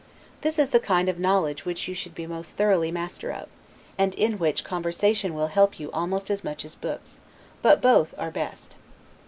[0.41, 3.47] This is the kind of knowledge which you should be most thoroughly master of,
[3.99, 7.19] and in which conversation will help you almost as much as books:
[7.61, 8.77] but both are best.